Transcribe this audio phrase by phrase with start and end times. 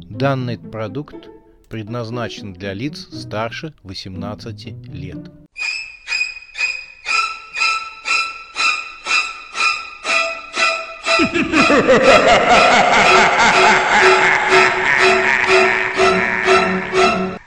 [0.00, 1.28] Данный продукт
[1.68, 5.30] предназначен для лиц старше 18 лет.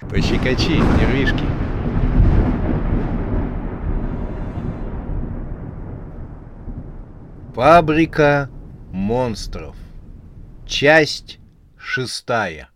[0.09, 1.45] Пощекочи, нервишки.
[7.53, 8.49] Фабрика
[8.91, 9.75] монстров.
[10.65, 11.39] Часть
[11.85, 12.69] шестая.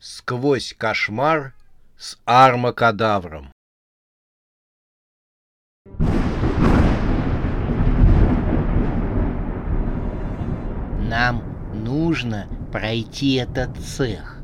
[0.00, 1.54] Сквозь кошмар
[1.96, 3.52] с армакадавром.
[11.00, 11.42] Нам
[11.72, 14.42] нужно пройти этот цех.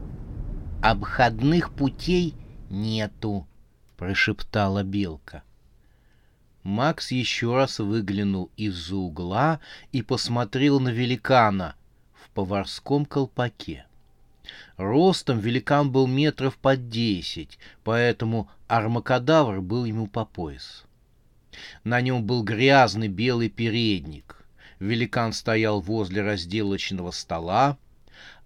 [0.81, 2.37] Обходных путей
[2.70, 3.47] нету,
[3.97, 5.43] прошептала белка.
[6.62, 9.61] Макс еще раз выглянул из-за угла
[9.93, 11.75] и посмотрел на великана
[12.34, 13.87] поварском колпаке.
[14.77, 20.84] Ростом великан был метров под десять, поэтому армакадавр был ему по пояс.
[21.84, 24.44] На нем был грязный белый передник.
[24.81, 27.78] Великан стоял возле разделочного стола.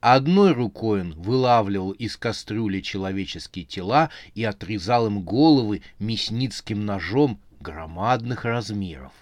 [0.00, 8.44] Одной рукой он вылавливал из кастрюли человеческие тела и отрезал им головы мясницким ножом громадных
[8.44, 9.12] размеров.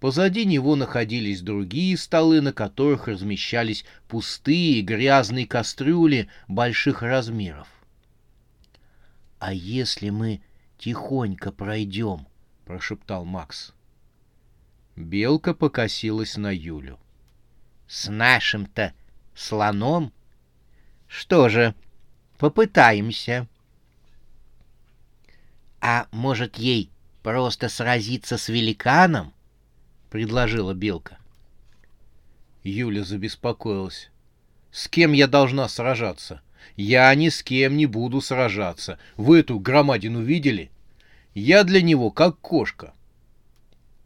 [0.00, 7.66] Позади него находились другие столы, на которых размещались пустые грязные кастрюли больших размеров.
[9.40, 10.40] «А если мы
[10.78, 12.28] тихонько пройдем?»—
[12.64, 13.72] прошептал Макс.
[14.94, 16.98] Белка покосилась на Юлю.
[17.88, 18.92] «С нашим-то
[19.34, 20.12] слоном?
[21.08, 21.74] Что же,
[22.38, 23.48] попытаемся».
[25.80, 26.90] «А может, ей
[27.22, 29.32] просто сразиться с великаном?»—
[30.10, 31.18] предложила Белка.
[32.62, 34.10] Юля забеспокоилась.
[34.70, 36.42] «С кем я должна сражаться?
[36.76, 38.98] Я ни с кем не буду сражаться.
[39.16, 40.70] Вы эту громадину видели?
[41.34, 42.92] Я для него как кошка».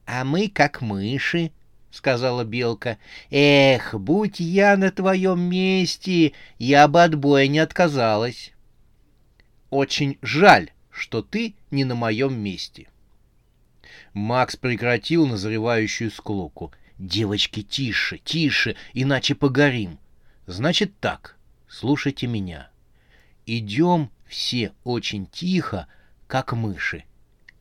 [0.06, 1.50] «А мы как мыши»,—
[1.90, 2.98] сказала Белка.
[3.30, 8.52] «Эх, будь я на твоем месте, я бы от боя не отказалась».
[9.70, 12.88] «Очень жаль, что ты не на моем месте».
[14.12, 16.72] Макс прекратил назревающую склоку.
[16.98, 19.98] «Девочки, тише, тише, иначе погорим.
[20.46, 21.36] Значит так,
[21.68, 22.70] слушайте меня.
[23.46, 25.88] Идем все очень тихо,
[26.26, 27.04] как мыши.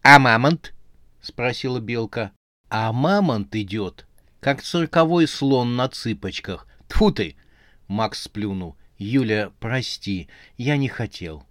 [0.04, 0.74] А мамонт?»—
[1.22, 2.32] спросила белка.
[2.70, 4.06] «А мамонт идет,
[4.40, 6.68] как цирковой слон на цыпочках.
[6.88, 7.36] Тьфу ты!»—
[7.88, 8.76] Макс сплюнул.
[8.98, 10.28] «Юля, прости,
[10.58, 11.44] я не хотел».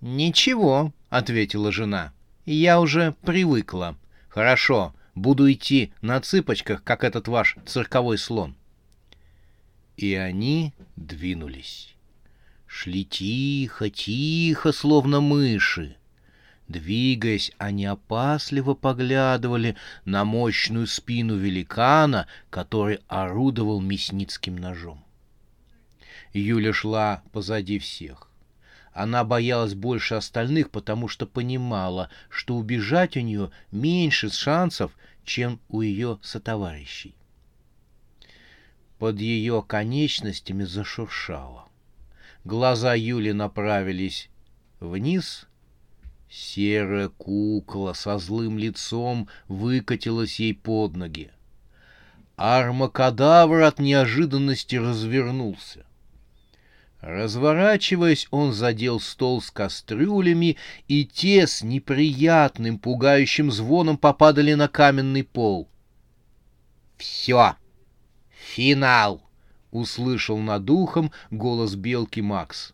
[0.00, 2.12] «Ничего»,— ответила жена.
[2.44, 3.96] «Я уже привыкла.
[4.34, 8.56] Хорошо, буду идти на цыпочках, как этот ваш цирковой слон».
[9.96, 11.94] И они двинулись.
[12.66, 15.96] Шли тихо, тихо, словно мыши.
[16.66, 25.04] Двигаясь, они опасливо поглядывали на мощную спину великана, который орудовал мясницким ножом.
[26.32, 28.28] Юля шла позади всех.
[28.94, 34.92] Она боялась больше остальных, потому что понимала, что убежать у нее меньше шансов,
[35.24, 37.16] чем у ее сотоварищей.
[39.00, 41.68] Под ее конечностями зашуршало.
[42.44, 44.30] Глаза Юли направились
[44.78, 45.48] вниз.
[46.30, 51.30] Серая кукла со злым лицом выкатилась ей под ноги.
[52.36, 55.84] Армакадавр от неожиданности развернулся.
[57.06, 60.56] Разворачиваясь, он задел стол с кастрюлями,
[60.88, 65.68] и те с неприятным, пугающим звоном попадали на каменный пол.
[66.96, 67.56] «Все!
[68.54, 69.22] Финал!»—
[69.70, 72.72] услышал над ухом голос белки Макс.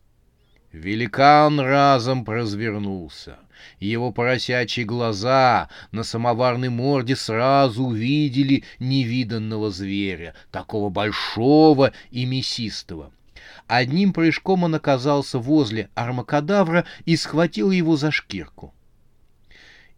[0.70, 3.36] Великан разом развернулся.
[3.80, 13.10] Его поросячьи глаза на самоварной морде сразу увидели невиданного зверя, такого большого и мясистого—
[13.70, 18.74] Одним прыжком он оказался возле армакадавра и схватил его за шкирку.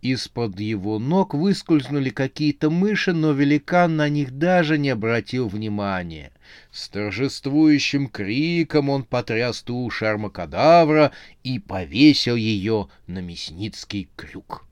[0.02, 6.32] Из-под его ног выскользнули какие-то мыши, но великан на них даже не обратил внимания.
[6.70, 11.10] С торжествующим криком он потряс тушу армакадавра
[11.42, 14.66] и повесил ее на мясницкий крюк.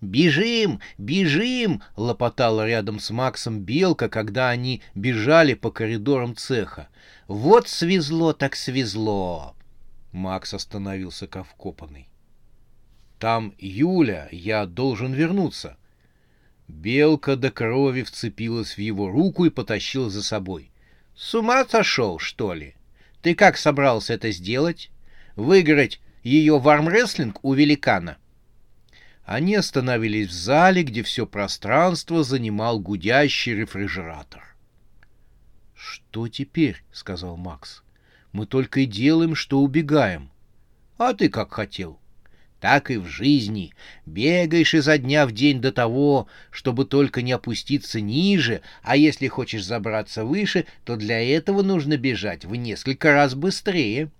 [0.00, 0.80] «Бежим!
[0.96, 6.88] Бежим!»— лопотала рядом с Максом Белка, когда они бежали по коридорам цеха.
[7.28, 9.54] «Вот свезло так свезло!»
[10.12, 12.08] Макс остановился как вкопанный.
[13.18, 15.76] «Там Юля, я должен вернуться».
[16.66, 20.70] Белка до крови вцепилась в его руку и потащила за собой.
[21.20, 22.74] С ума сошел, что ли?
[23.20, 24.90] Ты как собрался это сделать?
[25.36, 28.16] Выиграть ее в армрестлинг у великана?
[29.30, 34.56] Они остановились в зале, где все пространство занимал гудящий рефрижератор.
[35.72, 37.84] «Что теперь?»— сказал Макс.
[38.32, 40.30] «Мы только и делаем, что убегаем.
[40.98, 42.00] А ты как хотел?»
[42.58, 43.72] Так и в жизни.
[44.04, 49.64] Бегаешь изо дня в день до того, чтобы только не опуститься ниже, а если хочешь
[49.64, 54.10] забраться выше, то для этого нужно бежать в несколько раз быстрее.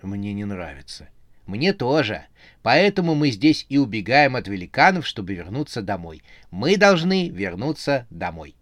[0.00, 1.08] Мне не нравится.
[1.46, 2.26] Мне тоже.
[2.62, 6.22] Поэтому мы здесь и убегаем от великанов, чтобы вернуться домой.
[6.50, 8.54] Мы должны вернуться домой.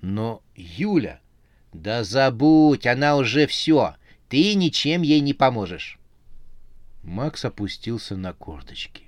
[0.00, 1.20] Но Юля...
[1.72, 3.94] Да забудь, она уже все.
[4.28, 6.00] Ты ничем ей не поможешь.
[7.02, 9.04] Макс опустился на корточки.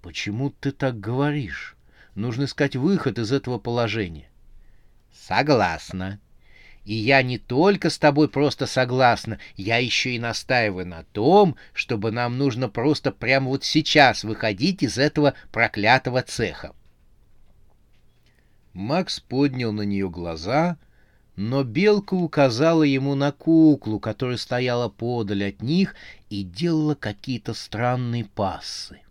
[0.00, 1.76] «Почему ты так говоришь?
[2.14, 4.30] Нужно искать выход из этого положения».
[5.12, 6.20] «Согласна.
[6.88, 12.10] И я не только с тобой просто согласна, я еще и настаиваю на том, чтобы
[12.12, 16.74] нам нужно просто прямо вот сейчас выходить из этого проклятого цеха».
[18.72, 20.78] Макс поднял на нее глаза—
[21.36, 25.94] но белка указала ему на куклу, которая стояла подаль от них
[26.30, 29.02] и делала какие-то странные пассы.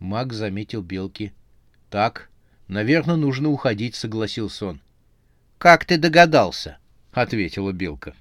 [0.00, 1.32] Маг заметил белки.
[1.88, 2.28] «Так,
[2.68, 4.80] наверное, нужно уходить»,— согласился он.
[5.58, 6.78] «Как ты догадался?»—
[7.12, 8.14] ответила белка.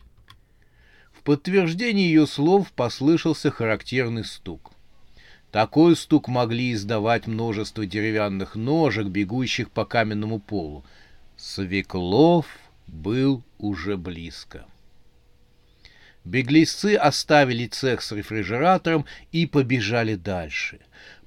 [1.11, 4.71] В подтверждение ее слов послышался характерный стук.
[5.51, 10.83] Такой стук могли издавать множество деревянных ножек, бегущих по каменному полу—
[11.37, 12.45] Свеклов
[12.87, 14.65] был уже близко.
[16.23, 20.79] Беглецы оставили цех с рефрижератором и побежали дальше.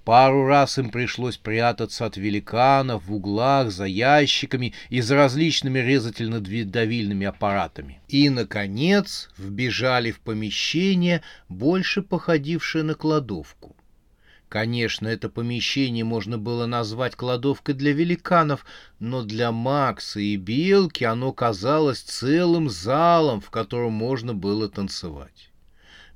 [0.09, 7.27] Пару раз им пришлось прятаться от великанов в углах, за ящиками и за различными резательно-давильными
[7.27, 8.01] аппаратами.
[8.09, 11.21] И, наконец, вбежали в помещение,
[11.51, 13.77] больше походившее на кладовку.
[14.49, 18.65] Конечно, это помещение можно было назвать кладовкой для великанов,
[19.01, 25.51] но для Макса и Белки оно казалось целым залом, в котором можно было танцевать.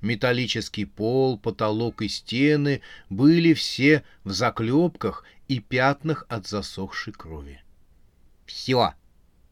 [0.02, 7.62] Металлический пол, потолок и стены были все в заклепках и пятнах от засохшей крови.—
[8.46, 8.94] Все,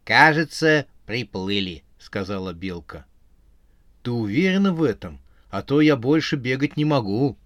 [0.04, 3.06] кажется, приплыли,— сказала Белка.—
[4.02, 5.20] Ты уверена в этом?
[5.50, 7.38] А то я больше бегать не могу,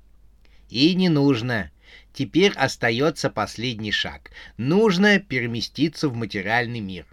[0.71, 1.71] и не нужно.
[2.15, 4.31] Теперь остается последний шаг.
[4.57, 7.07] Нужно переместиться в материальный мир.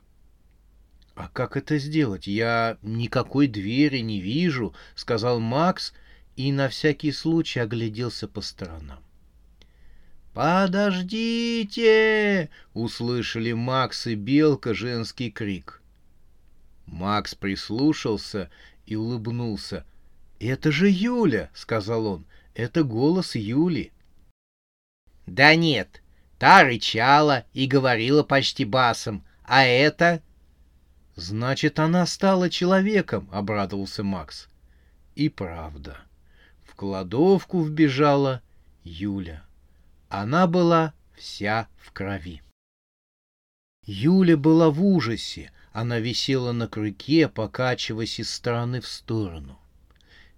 [1.15, 2.27] «А как это сделать?
[2.27, 5.93] Я никакой двери не вижу»,— сказал Макс
[6.35, 9.03] и на всякий случай огляделся по сторонам.
[10.33, 11.79] «Подождите!»—
[12.73, 15.81] услышали Макс и Белка женский крик.
[16.85, 18.49] Макс прислушался
[18.85, 19.85] и улыбнулся.
[20.39, 22.25] «Это же Юля!»— сказал он.
[22.53, 23.91] Это голос Юли.
[25.25, 26.01] Да нет,
[26.37, 30.21] та рычала и говорила почти басом, а это...
[31.21, 34.49] Значит, она стала человеком, обрадовался Макс.
[35.13, 35.99] И правда.
[36.65, 38.41] В кладовку вбежала
[38.83, 39.45] Юля.
[40.09, 42.41] Она была вся в крови.
[43.85, 45.51] Юля была в ужасе.
[45.73, 49.59] Она висела на крюке, покачиваясь из стороны в сторону.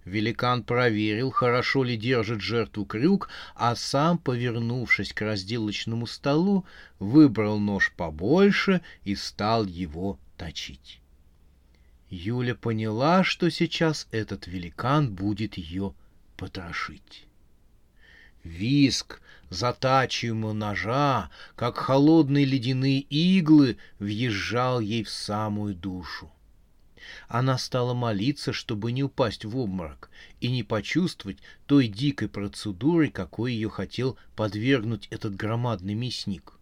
[0.04, 6.66] Великан проверил, хорошо ли держит жертву крюк, а сам, повернувшись к разделочному столу,
[6.98, 11.00] выбрал нож побольше и стал его точить.
[12.10, 15.94] Юля поняла, что сейчас этот великан будет ее
[16.36, 17.24] потрошить.
[18.44, 26.30] Виск затачиваемого ножа, как холодные ледяные иглы, въезжал ей в самую душу.
[27.28, 33.52] Она стала молиться, чтобы не упасть в обморок и не почувствовать той дикой процедуры, какой
[33.52, 36.54] ее хотел подвергнуть этот громадный мясник.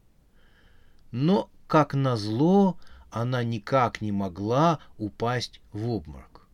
[1.11, 2.79] Но, как назло,
[3.11, 6.47] она никак не могла упасть в обморок.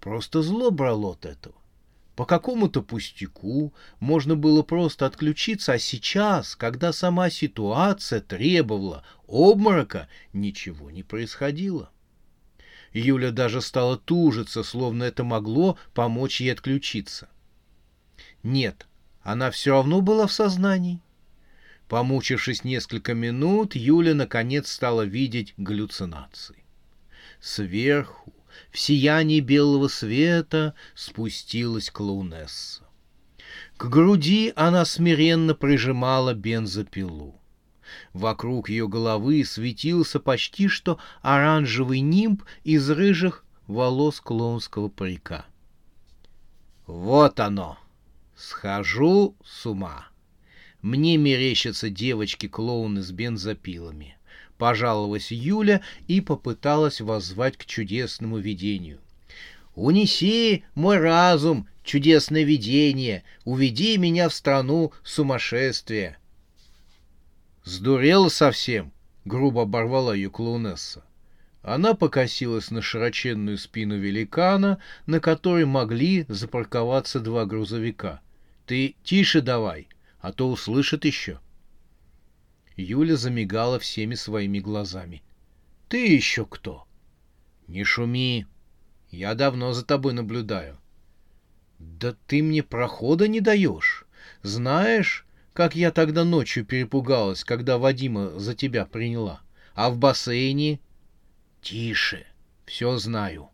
[0.00, 1.54] Просто зло брало от этого.
[2.16, 10.90] По какому-то пустяку можно было просто отключиться, а сейчас, когда сама ситуация требовала обморока, ничего
[10.90, 11.90] не происходило.
[12.94, 17.28] Юля даже стала тужиться, словно это могло помочь ей отключиться.
[18.42, 18.86] Нет,
[19.22, 21.00] она все равно была в сознании.
[21.88, 26.64] Помучившись несколько минут, Юля наконец стала видеть галлюцинации.
[27.40, 28.32] Сверху,
[28.70, 32.84] в сиянии белого света, спустилась клоунесса.
[33.76, 37.40] К груди она смиренно прижимала бензопилу.
[38.12, 45.46] Вокруг ее головы светился почти что оранжевый нимб из рыжих волос клоунского парика.
[46.86, 47.78] Вот оно!
[48.36, 50.08] Схожу с ума.
[50.82, 54.18] Мне мерещатся девочки-клоуны с бензопилами.
[54.58, 59.00] Пожаловалась Юля и попыталась воззвать к чудесному видению.
[59.74, 66.18] «Унеси мой разум, чудесное видение, уведи меня в страну сумасшествия!»
[67.64, 68.92] «Сдурела совсем!»—
[69.24, 71.04] грубо оборвала ее клоунесса.
[71.62, 78.20] Она покосилась на широченную спину великана, на которой могли запарковаться два грузовика.
[78.66, 79.88] «Ты тише давай,
[80.20, 81.40] а то услышит еще».
[82.76, 85.22] Юля замигала всеми своими глазами.
[85.88, 86.86] «Ты еще кто?»
[87.66, 88.46] «Не шуми.
[89.10, 90.76] Я давно за тобой наблюдаю».
[91.78, 94.04] «Да ты мне прохода не даешь.
[94.42, 99.40] Знаешь, как я тогда ночью перепугалась, когда Вадима за тебя приняла?
[99.74, 100.80] А в бассейне?»
[101.62, 102.26] «Тише.
[102.66, 103.50] Все знаю.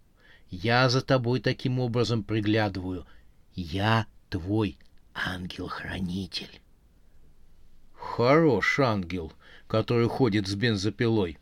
[0.49, 3.07] Я за тобой таким образом приглядываю.
[3.55, 4.79] Я твой
[5.15, 6.61] ангел-хранитель».
[7.93, 9.33] Хорош ангел,
[9.69, 11.39] который ходит с бензопилой.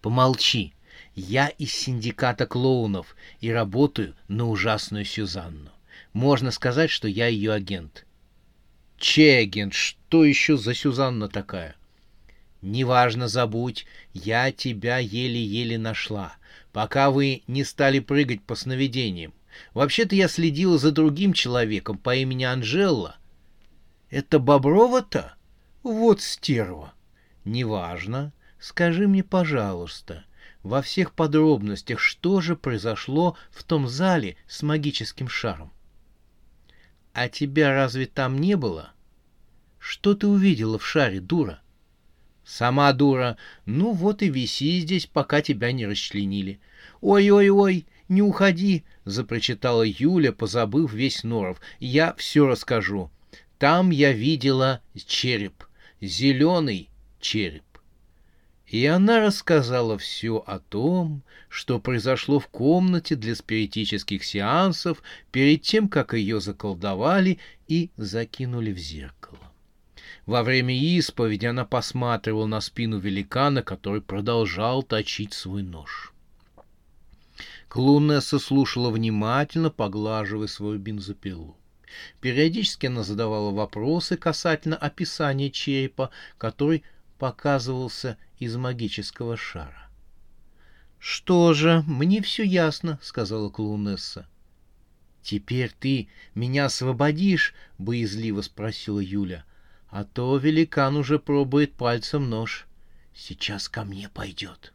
[0.00, 0.72] Помолчи.
[1.16, 5.70] Я из синдиката клоунов и работаю на ужасную Сюзанну.
[6.12, 8.06] Можно сказать, что я ее агент.
[9.00, 9.72] Чей агент?
[9.72, 11.74] Что еще за Сюзанна такая?
[12.60, 16.34] Неважно, забудь, я тебя еле-еле нашла,
[16.70, 19.32] пока вы не стали прыгать по сновидениям.
[19.72, 23.16] Вообще-то я следила за другим человеком по имени Анжела.
[24.10, 25.32] Это Боброва-то?
[25.82, 26.92] Вот стерва.
[27.46, 28.34] Неважно.
[28.58, 30.26] Скажи мне, пожалуйста,
[30.62, 35.72] во всех подробностях, что же произошло в том зале с магическим шаром?
[37.12, 38.92] А тебя разве там не было?
[39.78, 41.60] Что ты увидела в шаре, дура?
[42.44, 43.36] Сама дура.
[43.66, 46.60] Ну вот и виси здесь, пока тебя не расчленили.
[47.00, 51.60] Ой-ой-ой, не уходи, запрочитала Юля, позабыв весь норов.
[51.78, 53.10] Я все расскажу.
[53.58, 55.64] Там я видела череп
[56.00, 56.88] зеленый
[57.20, 57.62] череп.
[58.70, 65.88] И она рассказала все о том, что произошло в комнате для спиритических сеансов перед тем,
[65.88, 69.40] как ее заколдовали и закинули в зеркало.
[70.24, 76.12] Во время исповеди она посматривала на спину великана, который продолжал точить свой нож.
[77.68, 81.56] Клунесса слушала внимательно, поглаживая свою бензопилу.
[82.20, 86.84] Периодически она задавала вопросы касательно описания черепа, который
[87.20, 89.90] показывался из магического шара.
[90.98, 94.26] «Что же, мне все ясно»,— сказала Клоунесса.
[95.22, 99.44] «Теперь ты меня освободишь?»— боязливо спросила Юля.
[99.88, 102.66] «А то великан уже пробует пальцем нож.
[103.14, 104.72] Сейчас ко мне пойдет».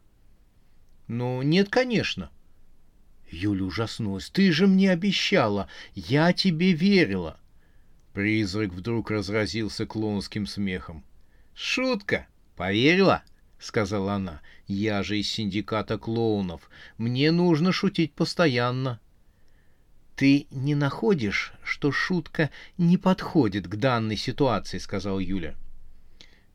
[1.08, 2.30] «Ну, нет, конечно.
[3.28, 4.30] Юля ужаснулась.
[4.30, 5.68] «Ты же мне обещала!
[5.94, 7.40] Я тебе верила!»
[8.12, 11.04] Призрак вдруг разразился клоунским смехом.
[11.54, 12.26] «Шутка!
[12.56, 13.22] Поверила?»—
[13.58, 14.40] сказала она.
[14.66, 16.70] «Я же из синдиката клоунов.
[16.98, 18.98] Мне нужно шутить постоянно».
[20.16, 25.54] «Ты не находишь, что шутка не подходит к данной ситуации?»— сказал Юля.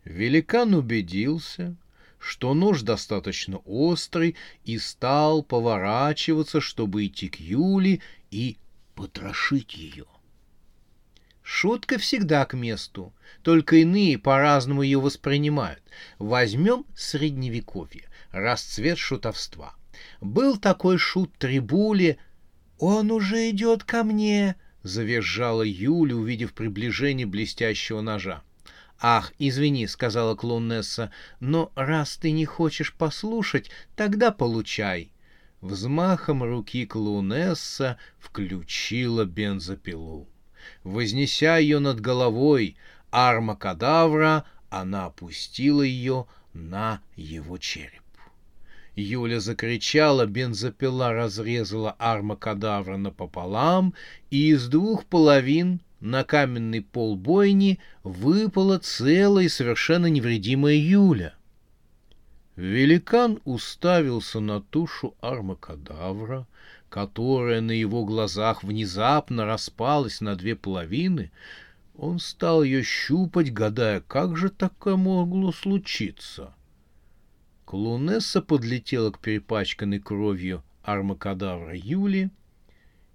[0.04, 1.76] Великан убедился,
[2.18, 8.58] что нож достаточно острый, и стал поворачиваться, чтобы идти к Юле и
[8.96, 10.06] потрошить ее.
[11.44, 15.82] Шутка всегда к месту, только иные по-разному ее воспринимают.
[16.20, 19.76] Возьмем средневековье, расцвет шутовства.
[20.20, 22.18] Был такой шут Трибули,
[22.82, 28.42] «Он уже идет ко мне!»— завизжала Юля, увидев приближение блестящего ножа.
[29.00, 35.12] «Ах, извини»,— сказала клоунесса,— «но раз ты не хочешь послушать, тогда получай».
[35.62, 40.28] Взмахом руки клоунесса включила бензопилу.
[40.84, 42.76] Вознеся ее над головой
[43.12, 48.02] армакадавра, она опустила ее на его череп.
[48.96, 53.94] Юля закричала, бензопила разрезала армакадавра напополам,
[54.30, 61.36] и из двух половин на каменный пол бойни выпала целая и совершенно невредимая Юля.
[62.56, 66.48] Великан уставился на тушу армакадавра,
[66.92, 71.32] которая на его глазах внезапно распалась на две половины.
[71.96, 76.54] Он стал ее щупать, гадая, как же такое могло случиться.
[77.64, 82.30] Клунесса подлетела к перепачканной кровью армакадавра Юли.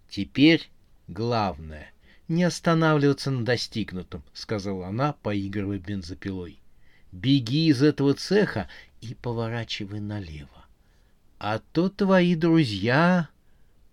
[0.08, 0.70] Теперь
[1.06, 1.92] главное
[2.28, 6.58] не останавливаться на достигнутом,— сказала она, поигрывая бензопилой.
[7.12, 8.70] беги из этого цеха
[9.02, 10.64] и поворачивай налево.
[11.38, 13.28] А то твои друзья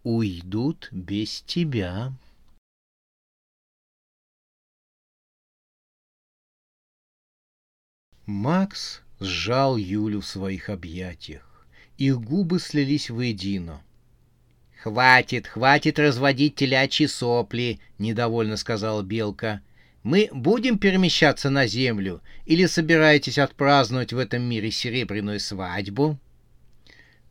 [0.03, 2.13] уйдут без тебя.
[8.25, 11.67] Макс сжал Юлю в своих объятиях.
[11.97, 13.81] Их губы слились воедино.
[14.81, 19.61] «Хватит, хватит разводить телячьи сопли»,— недовольно сказала Белка.
[20.03, 26.19] «Мы будем перемещаться на Землю или собираетесь отпраздновать в этом мире серебряную свадьбу?»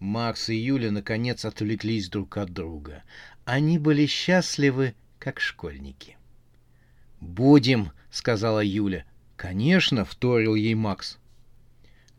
[0.03, 3.05] Макс и Юля наконец отвлеклись друг от друга.
[3.45, 6.17] Они были счастливы, как школьники.
[7.21, 9.05] «Будем»,— сказала Юля.
[9.37, 11.19] «Конечно»,— вторил ей Макс.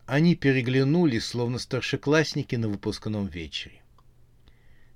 [0.06, 3.82] Они переглянулись, словно старшеклассники на выпускном вечере.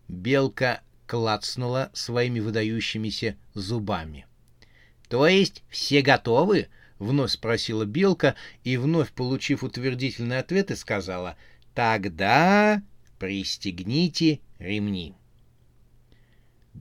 [0.08, 4.26] Белка клацнула своими выдающимися зубами.—
[5.10, 6.68] То есть все готовы?—
[6.98, 11.36] вновь спросила Белка и, вновь получив утвердительный ответ, и сказала—
[11.78, 12.82] Тогда
[13.20, 15.14] пристегните ремни.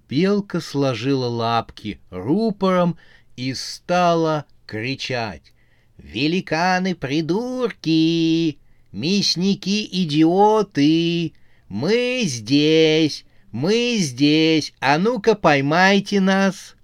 [0.09, 2.97] Белка сложила лапки рупором
[3.35, 5.53] и стала кричать.
[5.99, 8.57] «Великаны-придурки!
[8.91, 11.33] Мясники-идиоты!
[11.69, 13.23] Мы здесь!
[13.51, 14.73] Мы здесь!
[14.79, 16.75] А ну-ка поймайте нас!»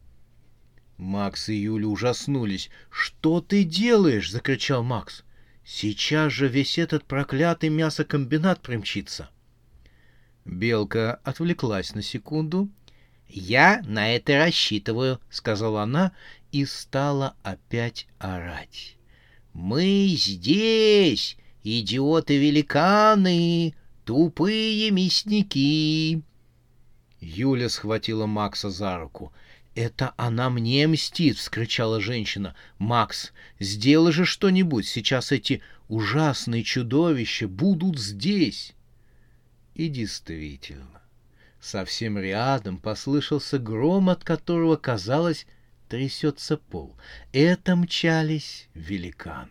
[0.97, 2.69] Макс и Юля ужаснулись.
[2.91, 5.23] «Что ты делаешь?»— закричал Макс.
[5.65, 9.29] «Сейчас же весь этот проклятый мясокомбинат примчится».
[10.45, 12.69] Белка отвлеклась на секунду.
[13.27, 16.11] «Я на это рассчитываю»,— сказала она
[16.51, 18.97] и стала опять орать.
[19.53, 23.73] «Мы здесь, идиоты-великаны!
[24.05, 26.21] Тупые мясники!»
[27.19, 29.31] Юля схватила Макса за руку.
[29.75, 32.55] «Это она мне мстит!»— вскричала женщина.
[32.77, 38.73] «Макс, сделай же что-нибудь, сейчас эти ужасные чудовища будут здесь!»
[39.73, 41.01] И действительно,
[41.59, 45.47] совсем рядом послышался гром, от которого, казалось,
[45.89, 46.95] трясется пол.
[47.31, 49.49] Это мчались великаны.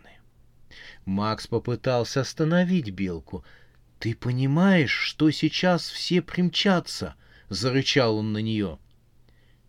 [1.05, 3.43] Макс попытался остановить белку—
[4.03, 7.15] «Ты понимаешь, что сейчас все примчатся?»—
[7.49, 8.77] зарычал он на нее.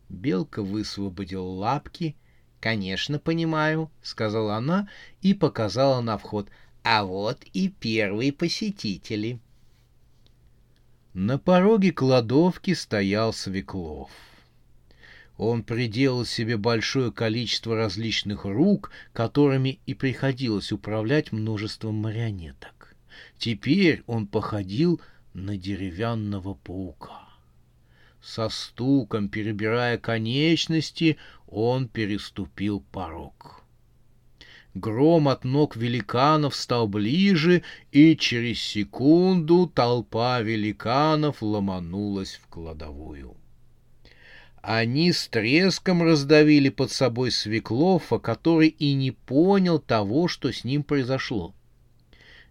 [0.08, 2.16] Белка высвободила лапки.
[2.60, 4.88] «Конечно, понимаю»,— сказала она
[5.20, 6.48] и показала на вход.
[6.82, 9.38] «А вот и первые посетители».
[11.12, 14.10] На пороге кладовки стоял Свеклов.
[15.36, 22.96] Он приделал себе большое количество различных рук, которыми и приходилось управлять множеством марионеток.
[23.38, 25.00] Теперь он походил
[25.34, 27.23] на деревянного паука.
[28.24, 33.62] Со стуком, перебирая конечности, он переступил порог.
[34.72, 43.36] Гром от ног великанов стал ближе, и через секунду толпа великанов ломанулась в кладовую.
[44.62, 50.82] Они с треском раздавили под собой Свеклова, который и не понял того, что с ним
[50.82, 51.54] произошло.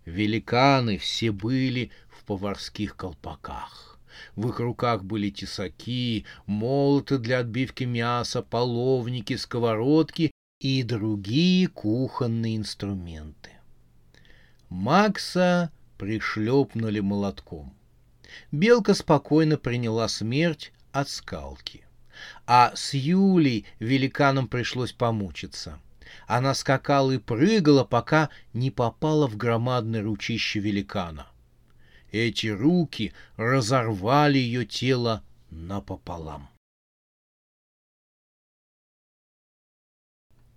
[0.05, 3.92] Великаны все были в поварских колпаках.
[4.35, 13.51] В их руках были тесаки, молоты для отбивки мяса, половники, сковородки и другие кухонные инструменты.
[14.69, 17.73] Макса пришлепнули молотком.
[18.51, 21.85] Белка спокойно приняла смерть от скалки.
[22.45, 25.79] А с Юлей великанам пришлось помучиться—
[26.27, 31.27] она скакала и прыгала, пока не попала в громадное ручище великана.
[32.13, 36.47] Эти руки разорвали ее тело напополам.